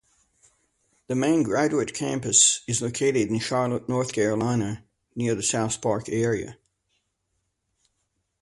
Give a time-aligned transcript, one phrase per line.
[1.05, 4.83] The main graduate campus is located in Charlotte, North Carolina
[5.15, 6.57] near the SouthPark area.